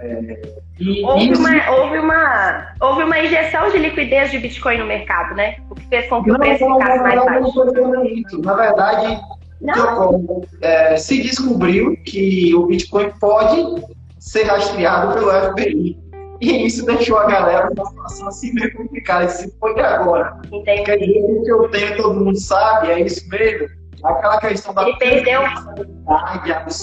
É, 0.03 0.41
e, 0.79 1.01
houve, 1.05 1.31
isso... 1.31 1.41
uma, 1.41 1.71
houve, 1.71 1.97
uma, 1.97 2.67
houve 2.81 3.03
uma 3.03 3.19
injeção 3.19 3.71
de 3.71 3.77
liquidez 3.77 4.31
de 4.31 4.39
Bitcoin 4.39 4.77
no 4.79 4.85
mercado, 4.85 5.33
né? 5.33 5.55
O 5.69 5.75
que 5.75 5.87
fez 5.87 6.09
com 6.09 6.21
que 6.21 6.29
não, 6.29 6.35
o 6.35 6.39
preço 6.39 6.65
não, 6.65 6.77
ficasse 6.77 6.97
não, 6.97 7.03
mais 7.03 7.25
baixo. 7.25 8.41
Na 8.41 8.53
verdade, 8.53 9.21
é, 10.61 10.97
se 10.97 11.21
descobriu 11.21 11.95
que 12.03 12.53
o 12.53 12.65
Bitcoin 12.65 13.11
pode 13.19 13.85
ser 14.19 14.43
rastreado 14.43 15.13
pelo 15.13 15.31
FBI. 15.31 15.97
E 16.41 16.65
isso 16.65 16.85
deixou 16.85 17.17
a 17.17 17.27
galera 17.27 17.69
numa 17.73 17.87
situação 17.87 18.27
assim 18.27 18.53
meio 18.53 18.73
complicada. 18.75 19.29
Se 19.29 19.49
foi 19.59 19.79
agora. 19.79 20.37
Entendi. 20.51 20.83
Quer 20.83 20.97
dizer 20.97 21.13
que 21.13 21.31
o 21.31 21.43
que 21.43 21.51
eu 21.51 21.69
tenho, 21.69 21.95
todo 21.95 22.19
mundo 22.19 22.37
sabe, 22.37 22.91
é 22.91 22.99
isso 22.99 23.25
mesmo? 23.29 23.69
Aquela 24.03 24.37
questão 24.39 24.73
da 24.73 24.83
ele 24.83 24.97
perdeu 24.97 25.41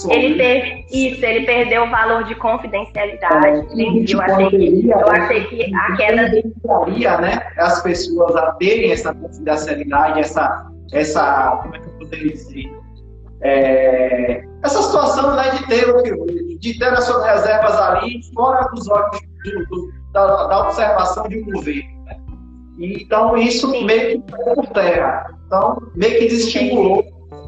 ele 0.09 0.35
per... 0.35 0.85
isso 0.91 1.23
ele 1.23 1.45
perdeu 1.45 1.83
o 1.83 1.89
valor 1.89 2.23
de 2.23 2.33
confidencialidade 2.33 3.67
é, 3.79 4.13
eu 4.13 4.21
achei 4.21 4.49
que 4.49 4.89
eu 4.89 5.07
achei 5.07 5.43
que 5.45 5.75
a 5.75 5.95
queda 5.97 7.21
né? 7.21 7.47
As 7.57 7.83
pessoas 7.83 8.35
a 8.35 8.53
terem 8.53 8.91
essa 8.91 9.13
confidencialidade 9.13 10.19
essa 10.19 10.71
essa 10.91 11.59
como 11.61 11.75
é 11.75 11.79
que 11.79 11.87
eu 11.87 11.93
poderia 11.93 12.31
dizer? 12.31 12.71
É, 13.43 14.43
essa 14.63 14.81
situação 14.81 15.35
né, 15.35 15.49
de 15.51 15.67
ter 15.67 16.57
de 16.59 16.79
ter 16.79 16.93
as 16.93 17.03
suas 17.03 17.23
reservas 17.23 17.79
ali 17.79 18.19
fora 18.33 18.67
dos 18.69 18.87
olhos 18.89 19.19
do, 19.43 19.65
do, 19.65 19.93
da, 20.11 20.47
da, 20.47 20.59
observação 20.61 21.27
de 21.27 21.39
um 21.39 21.45
governo 21.45 22.03
né? 22.05 22.17
então 22.79 23.37
isso 23.37 23.69
Sim. 23.69 23.85
meio 23.85 24.21
que 24.21 24.31
por 24.31 24.67
terra. 24.67 25.31
Então, 25.51 25.81
meio 25.95 26.17
que 26.17 26.27
desestimulou 26.29 27.03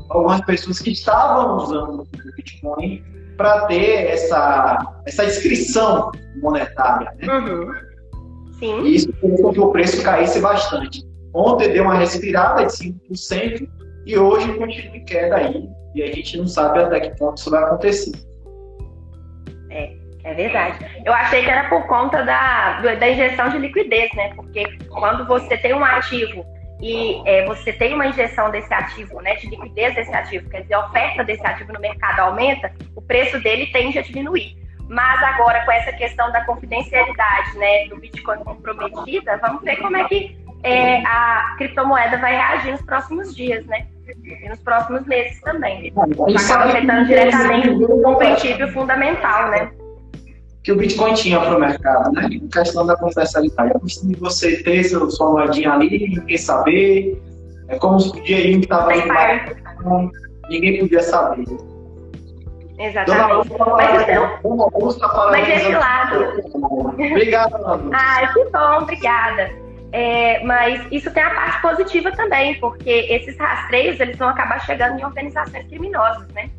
algumas 0.09 0.41
pessoas 0.41 0.79
que 0.79 0.91
estavam 0.91 1.57
usando 1.57 2.01
o 2.01 2.35
Bitcoin 2.35 3.03
para 3.37 3.65
ter 3.67 4.07
essa, 4.07 5.01
essa 5.05 5.25
inscrição 5.25 6.11
monetária. 6.41 7.11
Né? 7.17 7.33
Uhum. 7.33 7.73
Sim. 8.59 8.81
E 8.83 8.95
isso 8.95 9.13
fez 9.19 9.41
com 9.41 9.51
que 9.51 9.59
o 9.59 9.71
preço 9.71 10.03
caísse 10.03 10.39
bastante. 10.39 11.03
Ontem 11.33 11.73
deu 11.73 11.83
uma 11.83 11.95
respirada 11.95 12.65
de 12.65 12.71
5% 12.71 13.67
e 14.05 14.17
hoje 14.17 14.53
continua 14.53 14.97
em 14.97 15.05
queda 15.05 15.35
aí. 15.37 15.67
E 15.95 16.03
a 16.03 16.07
gente 16.07 16.37
não 16.37 16.47
sabe 16.47 16.79
até 16.79 16.99
que 16.99 17.17
ponto 17.17 17.37
isso 17.37 17.49
vai 17.49 17.63
acontecer. 17.63 18.11
É, 19.69 19.93
é 20.23 20.33
verdade. 20.33 20.85
Eu 21.05 21.13
achei 21.13 21.43
que 21.43 21.49
era 21.49 21.69
por 21.69 21.87
conta 21.87 22.23
da, 22.23 22.81
da 22.81 23.09
injeção 23.09 23.49
de 23.49 23.57
liquidez, 23.57 24.09
né? 24.15 24.33
Porque 24.35 24.63
quando 24.89 25.25
você 25.25 25.57
tem 25.57 25.73
um 25.73 25.83
ativo 25.83 26.45
e 26.83 27.21
é, 27.25 27.45
você 27.45 27.71
tem 27.71 27.93
uma 27.93 28.07
injeção 28.07 28.51
desse 28.51 28.73
ativo, 28.73 29.21
né, 29.21 29.35
de 29.35 29.47
liquidez 29.47 29.95
desse 29.95 30.13
ativo, 30.13 30.49
quer 30.49 30.63
dizer, 30.63 30.73
a 30.73 30.85
oferta 30.85 31.23
desse 31.23 31.47
ativo 31.47 31.71
no 31.71 31.79
mercado 31.79 32.19
aumenta, 32.19 32.69
o 32.93 33.01
preço 33.01 33.41
dele 33.41 33.67
tende 33.67 33.97
a 33.97 34.01
diminuir. 34.01 34.57
Mas 34.89 35.23
agora, 35.23 35.63
com 35.63 35.71
essa 35.71 35.93
questão 35.93 36.29
da 36.33 36.43
confidencialidade 36.43 37.57
né, 37.57 37.87
do 37.87 37.95
Bitcoin 37.95 38.39
comprometida, 38.43 39.37
vamos 39.37 39.63
ver 39.63 39.77
como 39.77 39.95
é 39.95 40.03
que 40.09 40.37
é, 40.61 40.97
a 41.05 41.55
criptomoeda 41.57 42.17
vai 42.17 42.35
reagir 42.35 42.71
nos 42.73 42.81
próximos 42.81 43.33
dias, 43.33 43.65
né? 43.65 43.87
E 44.23 44.49
nos 44.49 44.59
próximos 44.59 45.05
meses 45.05 45.39
também. 45.41 45.93
Acaba 45.95 46.65
afetando 46.65 47.05
diretamente 47.05 47.69
um 47.69 48.15
princípio 48.15 48.67
fundamental, 48.73 49.49
né? 49.49 49.71
Que 50.63 50.71
o 50.71 50.77
Bitcoin 50.77 51.13
tinha 51.13 51.39
para 51.39 51.57
o 51.57 51.59
mercado, 51.59 52.11
né? 52.13 52.25
A 52.25 52.53
questão 52.53 52.85
da 52.85 52.95
confidencialidade. 52.95 53.73
Questão 53.81 54.09
de 54.09 54.15
você 54.15 54.63
ter 54.63 54.83
seu, 54.83 55.09
sua 55.11 55.31
moedinha 55.31 55.73
ali, 55.73 56.15
ninguém 56.15 56.37
saber. 56.37 57.21
É 57.67 57.77
como 57.77 57.99
se 57.99 58.09
o 58.09 58.23
dinheirinho 58.23 58.59
que 58.59 58.65
estava 58.65 58.91
ali, 58.91 59.03
ninguém 60.49 60.79
podia 60.79 61.03
saber. 61.03 61.45
Exatamente. 62.79 63.49
Dona 63.49 63.75
mas 63.75 64.01
então, 64.01 64.39
Dona 64.41 64.63
Augusta, 64.63 65.07
mas 65.31 65.49
esse 65.49 65.71
lado. 65.71 66.43
Obrigado, 66.55 67.55
Ana. 67.55 67.91
Ah, 67.93 68.33
que 68.33 68.45
bom, 68.45 68.81
obrigada. 68.81 69.51
É, 69.91 70.43
mas 70.43 70.83
isso 70.91 71.11
tem 71.11 71.21
a 71.21 71.29
parte 71.29 71.61
positiva 71.61 72.11
também, 72.13 72.59
porque 72.59 72.89
esses 72.89 73.37
rastreios 73.37 73.99
eles 73.99 74.17
vão 74.17 74.29
acabar 74.29 74.59
chegando 74.65 74.99
em 74.99 75.05
organizações 75.05 75.67
criminosas, 75.67 76.27
né? 76.29 76.49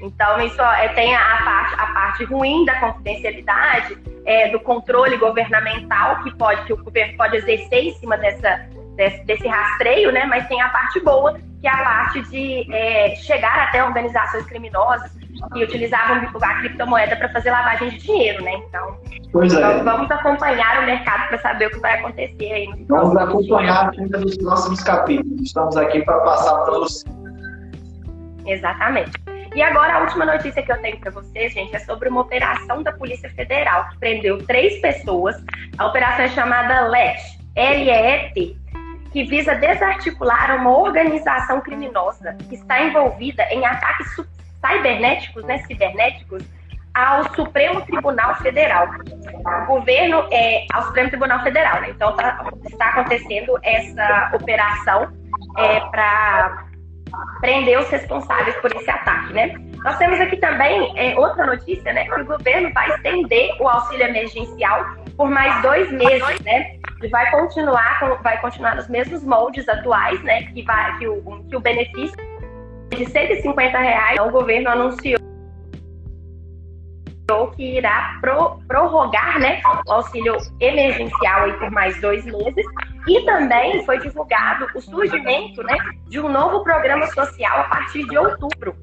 Então, 0.00 0.40
isso 0.40 0.60
é, 0.60 0.88
tem 0.88 1.14
a 1.14 1.42
parte, 1.44 1.74
a 1.78 1.86
parte 1.86 2.24
ruim 2.24 2.64
da 2.64 2.78
confidencialidade, 2.80 3.96
é, 4.24 4.48
do 4.50 4.60
controle 4.60 5.16
governamental 5.16 6.22
que 6.22 6.36
pode 6.36 6.64
que 6.64 6.72
o 6.72 6.82
governo 6.82 7.16
pode 7.16 7.36
exercer 7.36 7.84
em 7.84 7.94
cima 7.94 8.16
dessa, 8.18 8.66
desse, 8.96 9.24
desse 9.24 9.46
rastreio, 9.46 10.12
né? 10.12 10.24
Mas 10.26 10.46
tem 10.48 10.60
a 10.60 10.68
parte 10.68 11.00
boa, 11.00 11.38
que 11.60 11.66
é 11.66 11.70
a 11.70 11.82
parte 11.82 12.22
de 12.22 12.74
é, 12.74 13.14
chegar 13.16 13.68
até 13.68 13.82
organizações 13.82 14.44
criminosas 14.46 15.16
que 15.52 15.62
utilizavam 15.62 16.16
a 16.16 16.54
criptomoeda 16.60 17.16
para 17.16 17.28
fazer 17.28 17.50
lavagem 17.50 17.90
de 17.90 17.98
dinheiro, 17.98 18.42
né? 18.42 18.52
Então, 18.68 18.98
é. 19.42 19.46
então 19.46 19.84
vamos 19.84 20.10
acompanhar 20.10 20.82
o 20.82 20.86
mercado 20.86 21.28
para 21.28 21.38
saber 21.38 21.66
o 21.66 21.70
que 21.70 21.78
vai 21.78 21.98
acontecer 22.00 22.52
aí. 22.52 22.86
Vamos 22.88 23.16
acompanhar 23.16 23.90
ainda 23.98 24.18
nos 24.18 24.36
próximos 24.38 24.82
capítulos. 24.82 25.42
Estamos 25.42 25.76
aqui 25.76 26.02
para 26.04 26.18
passar 26.20 26.64
para 26.64 26.78
você. 26.78 27.04
Exatamente. 28.46 29.35
E 29.56 29.62
agora 29.62 29.94
a 29.94 30.00
última 30.00 30.26
notícia 30.26 30.62
que 30.62 30.70
eu 30.70 30.76
tenho 30.82 31.00
para 31.00 31.10
vocês, 31.10 31.50
gente, 31.54 31.74
é 31.74 31.78
sobre 31.78 32.10
uma 32.10 32.20
operação 32.20 32.82
da 32.82 32.92
Polícia 32.92 33.30
Federal 33.30 33.88
que 33.88 33.98
prendeu 33.98 34.36
três 34.44 34.78
pessoas. 34.82 35.34
A 35.78 35.86
operação 35.86 36.26
é 36.26 36.28
chamada 36.28 36.82
LET, 36.88 37.18
L-E-E-T, 37.54 38.54
que 39.10 39.24
visa 39.24 39.54
desarticular 39.54 40.60
uma 40.60 40.76
organização 40.76 41.62
criminosa 41.62 42.36
que 42.50 42.54
está 42.54 42.82
envolvida 42.82 43.44
em 43.44 43.64
ataques 43.64 44.08
cibernéticos, 44.60 45.42
né, 45.44 45.56
cibernéticos, 45.60 46.44
ao 46.92 47.34
Supremo 47.34 47.80
Tribunal 47.80 48.34
Federal. 48.36 48.86
O 49.62 49.66
governo 49.66 50.28
é 50.32 50.66
ao 50.70 50.82
Supremo 50.82 51.08
Tribunal 51.08 51.42
Federal, 51.42 51.80
né? 51.80 51.90
Então 51.90 52.14
tá, 52.14 52.44
está 52.66 52.88
acontecendo 52.88 53.58
essa 53.62 54.32
operação 54.34 55.10
é, 55.56 55.80
para 55.80 56.65
prender 57.40 57.78
os 57.78 57.88
responsáveis 57.88 58.56
por 58.56 58.74
esse 58.74 58.90
ataque, 58.90 59.32
né? 59.32 59.54
Nós 59.84 59.96
temos 59.98 60.20
aqui 60.20 60.36
também 60.38 60.92
é, 60.98 61.16
outra 61.18 61.46
notícia, 61.46 61.92
né? 61.92 62.04
Que 62.06 62.20
o 62.20 62.26
governo 62.26 62.72
vai 62.72 62.88
estender 62.90 63.50
o 63.60 63.68
auxílio 63.68 64.06
emergencial 64.06 64.84
por 65.16 65.30
mais 65.30 65.62
dois 65.62 65.90
meses, 65.92 66.40
né? 66.40 66.76
E 67.02 67.08
vai 67.08 67.30
continuar, 67.30 68.00
com, 68.00 68.22
vai 68.22 68.40
continuar 68.40 68.76
nos 68.76 68.88
mesmos 68.88 69.24
moldes 69.24 69.68
atuais, 69.68 70.20
né? 70.22 70.42
Que, 70.44 70.62
vai, 70.62 70.98
que, 70.98 71.06
o, 71.06 71.44
que 71.48 71.56
o 71.56 71.60
benefício 71.60 72.16
de 72.90 73.06
150 73.06 73.78
reais, 73.78 74.18
o 74.20 74.30
governo 74.30 74.70
anunciou 74.70 75.20
que 77.56 77.78
irá 77.78 78.18
pro, 78.20 78.60
prorrogar 78.68 79.38
né, 79.40 79.60
o 79.86 79.92
auxílio 79.92 80.36
emergencial 80.60 81.44
aí 81.44 81.52
por 81.54 81.70
mais 81.70 82.00
dois 82.00 82.24
meses. 82.24 82.64
E 83.08 83.24
também 83.24 83.84
foi 83.84 83.98
divulgado 83.98 84.66
o 84.74 84.80
surgimento 84.80 85.62
né, 85.62 85.76
de 86.08 86.20
um 86.20 86.28
novo 86.28 86.62
programa 86.62 87.06
social 87.08 87.60
a 87.60 87.64
partir 87.64 88.06
de 88.06 88.16
outubro. 88.16 88.74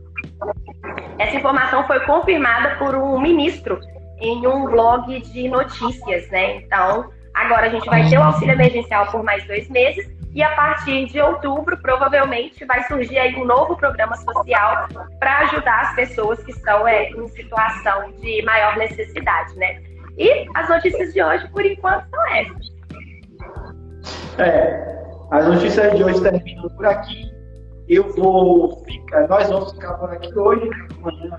Essa 1.17 1.37
informação 1.37 1.85
foi 1.87 1.99
confirmada 2.01 2.75
por 2.77 2.95
um 2.95 3.19
ministro 3.19 3.79
em 4.19 4.45
um 4.47 4.65
blog 4.65 5.19
de 5.21 5.49
notícias, 5.49 6.29
né? 6.29 6.57
Então, 6.57 7.09
agora 7.33 7.67
a 7.67 7.69
gente 7.69 7.85
vai 7.85 8.07
ter 8.09 8.17
o 8.17 8.23
auxílio 8.23 8.53
emergencial 8.53 9.07
por 9.07 9.23
mais 9.23 9.45
dois 9.45 9.69
meses 9.69 10.12
e 10.33 10.41
a 10.41 10.55
partir 10.55 11.05
de 11.05 11.21
outubro, 11.21 11.77
provavelmente, 11.77 12.65
vai 12.65 12.83
surgir 12.87 13.17
aí 13.19 13.35
um 13.35 13.45
novo 13.45 13.77
programa 13.77 14.15
social 14.15 14.87
para 15.19 15.39
ajudar 15.39 15.81
as 15.81 15.95
pessoas 15.95 16.41
que 16.43 16.51
estão 16.51 16.87
é, 16.87 17.09
em 17.11 17.27
situação 17.29 18.11
de 18.19 18.41
maior 18.43 18.75
necessidade, 18.77 19.55
né? 19.55 19.79
E 20.17 20.47
as 20.55 20.67
notícias 20.69 21.13
de 21.13 21.23
hoje, 21.23 21.47
por 21.49 21.63
enquanto, 21.63 22.09
são 22.09 22.27
essas. 22.27 22.73
É, 24.39 25.03
as 25.31 25.47
notícias 25.47 25.95
de 25.95 26.03
hoje 26.03 26.21
terminam 26.21 26.67
por 26.69 26.85
aqui. 26.85 27.31
Eu 27.87 28.11
vou 28.15 28.83
ficar, 28.85 29.27
nós 29.27 29.49
vamos 29.49 29.71
ficar 29.73 29.93
por 29.95 30.09
aqui 30.11 30.33
hoje, 30.35 30.69
amanhã 30.97 31.37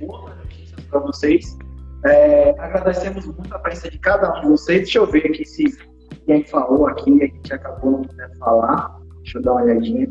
outras 0.00 0.36
notícias 0.38 0.80
para 0.90 1.00
vocês. 1.00 1.58
É, 2.04 2.50
agradecemos 2.58 3.26
muito 3.26 3.54
a 3.54 3.58
presença 3.60 3.90
de 3.90 3.98
cada 3.98 4.38
um 4.38 4.40
de 4.40 4.48
vocês. 4.48 4.82
Deixa 4.82 4.98
eu 4.98 5.06
ver 5.06 5.26
aqui 5.26 5.44
se 5.44 5.93
quem 6.26 6.44
falou 6.44 6.86
aqui, 6.88 7.22
a 7.22 7.26
gente 7.26 7.54
acabou 7.54 7.90
não 7.92 8.02
podendo 8.02 8.36
falar. 8.38 9.00
Deixa 9.22 9.38
eu 9.38 9.42
dar 9.42 9.52
uma 9.52 9.62
olhadinha. 9.62 10.08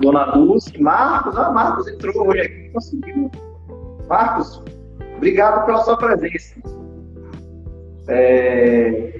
Dona 0.00 0.24
Dulce, 0.32 0.80
Marcos, 0.80 1.36
ah, 1.36 1.50
Marcos 1.50 1.88
entrou 1.88 2.28
hoje 2.28 2.40
aqui, 2.40 2.70
conseguiu. 2.70 3.30
Marcos, 4.08 4.62
obrigado 5.16 5.66
pela 5.66 5.78
sua 5.82 5.96
presença. 5.96 6.54
É, 8.08 9.18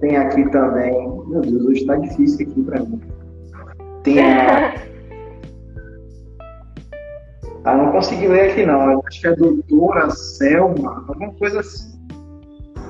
tem 0.00 0.16
aqui 0.16 0.48
também. 0.50 0.92
Meu 1.26 1.40
Deus, 1.40 1.64
hoje 1.64 1.80
está 1.80 1.96
difícil 1.96 2.46
aqui 2.48 2.62
para 2.62 2.80
mim. 2.80 3.00
Tem 4.02 4.20
a. 4.20 4.74
Ah, 7.64 7.76
não 7.76 7.90
consegui 7.90 8.28
ler 8.28 8.52
aqui 8.52 8.64
não. 8.64 9.02
Acho 9.06 9.20
que 9.20 9.26
é 9.26 9.30
a 9.30 9.34
doutora 9.34 10.10
Selma, 10.10 11.04
alguma 11.08 11.32
coisa 11.34 11.60
assim. 11.60 11.96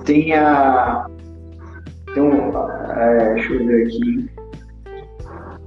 Tem 0.05 0.35
a 0.35 1.07
tem 2.17 2.23
um. 2.23 2.53
É, 2.97 3.35
deixa 3.35 3.53
eu 3.53 3.67
ver 3.67 3.87
aqui. 3.87 4.31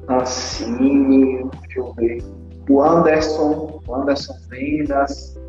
Assim, 0.07 1.49
deixa 1.61 1.79
eu 1.79 1.93
ver. 1.93 2.23
O 2.67 2.81
Anderson, 2.81 3.81
o 3.87 3.95
Anderson 3.95 4.33
Vendas, 4.49 5.39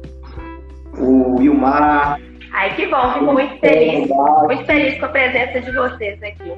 o 0.99 1.37
Wilmar. 1.37 2.21
Ai, 2.53 2.75
que 2.77 2.87
bom, 2.87 3.13
fico 3.15 3.33
muito 3.33 3.59
feliz. 3.61 4.09
Muito 4.09 4.67
feliz 4.67 4.99
com 4.99 5.07
a 5.07 5.09
presença 5.09 5.61
de 5.61 5.73
vocês 5.73 6.23
aqui. 6.23 6.53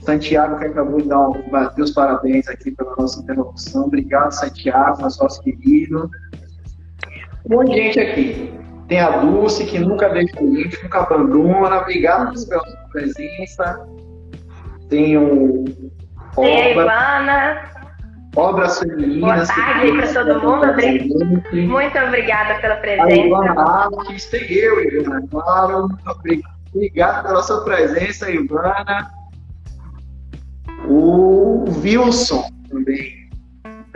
Santiago, 0.00 0.58
que 0.58 0.66
acabou 0.66 1.00
de 1.00 1.08
dar 1.08 1.30
um, 1.30 1.50
bater 1.50 1.82
os 1.82 1.90
parabéns 1.92 2.46
aqui 2.48 2.70
pela 2.72 2.94
nossa 2.96 3.20
interrupção. 3.20 3.86
Obrigado, 3.86 4.32
Santiago, 4.32 5.00
nosso 5.00 5.42
querido. 5.42 6.10
Um 7.46 7.56
monte 7.56 7.70
de 7.70 7.76
gente 7.76 8.00
aqui. 8.00 8.54
Tem 8.88 9.00
a 9.00 9.18
Dulce, 9.18 9.64
que 9.64 9.78
nunca 9.78 10.08
deixa 10.10 10.38
a 10.38 10.42
gente, 10.42 10.82
nunca 10.82 11.00
abandona. 11.00 11.80
Obrigado 11.80 12.32
pela 12.46 12.64
sua 12.64 12.75
presença. 12.96 13.86
Tem 14.88 15.16
o. 15.18 15.64
Tem 16.34 16.62
a 16.62 16.70
Ivana. 16.70 17.76
Obras 18.34 18.78
femininas. 18.78 19.48
Boa 19.48 19.64
tarde 19.64 19.92
para 19.92 20.24
todo 20.24 20.42
mundo. 20.42 21.68
Muito 21.68 21.98
obrigada 21.98 22.60
pela 22.60 22.76
presença. 22.76 23.08
A 23.08 23.16
Ivana 23.16 23.88
tem 24.30 24.52
eu, 24.52 24.82
Ivana, 24.82 25.26
claro. 25.30 25.88
Obrigado 26.74 27.26
pela 27.26 27.42
sua 27.42 27.64
presença, 27.64 28.30
Ivana. 28.30 29.10
O 30.86 31.64
Wilson 31.82 32.44
também. 32.68 33.15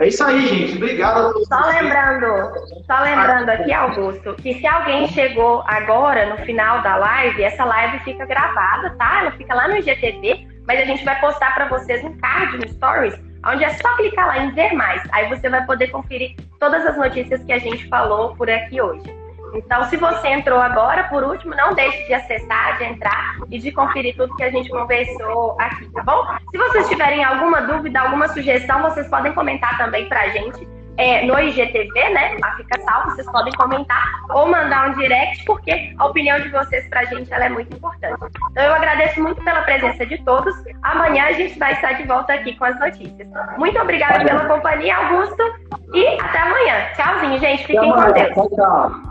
É 0.01 0.07
isso 0.07 0.23
aí, 0.23 0.47
gente. 0.47 0.77
Obrigado 0.77 1.27
a 1.27 1.31
todos. 1.31 1.47
Só 1.47 1.59
lembrando, 1.59 2.25
só 2.87 3.03
lembrando 3.03 3.49
aqui, 3.49 3.71
Augusto, 3.71 4.33
que 4.33 4.55
se 4.55 4.65
alguém 4.65 5.07
chegou 5.09 5.63
agora 5.67 6.25
no 6.25 6.43
final 6.43 6.81
da 6.81 6.95
live, 6.95 7.43
essa 7.43 7.63
live 7.63 7.99
fica 7.99 8.25
gravada, 8.25 8.89
tá? 8.97 9.19
Ela 9.21 9.31
fica 9.33 9.53
lá 9.53 9.67
no 9.67 9.77
IGTV, 9.77 10.47
mas 10.65 10.79
a 10.79 10.85
gente 10.85 11.05
vai 11.05 11.19
postar 11.21 11.53
para 11.53 11.67
vocês 11.69 12.03
um 12.03 12.17
card 12.17 12.57
no 12.57 12.67
Stories, 12.69 13.13
onde 13.45 13.63
é 13.63 13.69
só 13.69 13.95
clicar 13.95 14.25
lá 14.25 14.39
em 14.39 14.51
ver 14.55 14.73
mais. 14.73 15.03
Aí 15.11 15.29
você 15.29 15.47
vai 15.47 15.63
poder 15.67 15.89
conferir 15.89 16.35
todas 16.59 16.83
as 16.83 16.97
notícias 16.97 17.43
que 17.43 17.53
a 17.53 17.59
gente 17.59 17.87
falou 17.87 18.35
por 18.35 18.49
aqui 18.49 18.81
hoje. 18.81 19.20
Então, 19.53 19.83
se 19.85 19.97
você 19.97 20.29
entrou 20.29 20.59
agora, 20.59 21.03
por 21.05 21.23
último, 21.23 21.55
não 21.55 21.73
deixe 21.73 22.05
de 22.07 22.13
acessar, 22.13 22.77
de 22.77 22.85
entrar 22.85 23.37
e 23.49 23.59
de 23.59 23.71
conferir 23.71 24.15
tudo 24.15 24.35
que 24.35 24.43
a 24.43 24.51
gente 24.51 24.69
conversou 24.69 25.57
aqui, 25.59 25.89
tá 25.91 26.03
bom? 26.03 26.25
Se 26.51 26.57
vocês 26.57 26.87
tiverem 26.87 27.23
alguma 27.23 27.61
dúvida, 27.61 28.01
alguma 28.01 28.27
sugestão, 28.29 28.81
vocês 28.81 29.07
podem 29.07 29.33
comentar 29.33 29.77
também 29.77 30.07
pra 30.07 30.29
gente 30.29 30.67
é, 30.97 31.25
no 31.25 31.39
IGTV, 31.39 32.09
né? 32.09 32.37
Lá 32.41 32.55
fica 32.55 32.79
salvo, 32.81 33.11
vocês 33.11 33.29
podem 33.31 33.53
comentar 33.53 34.03
ou 34.29 34.47
mandar 34.47 34.89
um 34.89 34.93
direct, 34.93 35.43
porque 35.45 35.93
a 35.97 36.05
opinião 36.05 36.39
de 36.39 36.49
vocês 36.49 36.87
pra 36.89 37.05
gente 37.05 37.31
ela 37.33 37.45
é 37.45 37.49
muito 37.49 37.75
importante. 37.75 38.19
Então 38.51 38.63
eu 38.63 38.73
agradeço 38.73 39.21
muito 39.21 39.43
pela 39.43 39.61
presença 39.61 40.05
de 40.05 40.17
todos. 40.23 40.53
Amanhã 40.83 41.25
a 41.25 41.31
gente 41.33 41.57
vai 41.57 41.73
estar 41.73 41.93
de 41.93 42.03
volta 42.03 42.33
aqui 42.33 42.55
com 42.55 42.65
as 42.65 42.79
notícias. 42.79 43.27
Muito 43.57 43.79
obrigada 43.79 44.23
pela 44.23 44.45
companhia, 44.45 44.95
Augusto, 44.95 45.43
e 45.93 46.07
até 46.19 46.39
amanhã. 46.39 46.75
Tchauzinho, 46.95 47.39
gente. 47.39 47.65
Fiquem 47.65 47.91
com 47.91 48.11
Deus. 48.11 48.33
Tchau, 48.33 48.49
tchau. 48.55 49.10